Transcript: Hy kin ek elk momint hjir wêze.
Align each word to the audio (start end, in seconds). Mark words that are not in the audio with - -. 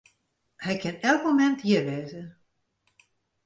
Hy 0.63 0.75
kin 0.81 0.95
ek 0.97 1.05
elk 1.09 1.21
momint 1.25 1.63
hjir 1.65 1.83
wêze. 1.89 2.23